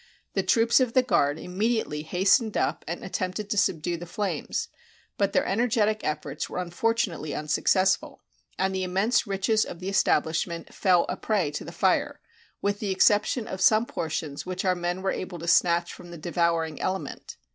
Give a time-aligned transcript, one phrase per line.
[0.33, 4.67] The troops of the guard immediately hastened up and attempted to subdue the flames,
[5.15, 8.23] but their energetic efforts were unfortunately un successful,
[8.57, 12.19] and the immense riches of the establish ment fell a prey to the fire,
[12.63, 16.17] with the exception of some portions which our men were able to snatch from the
[16.17, 17.37] devouring element.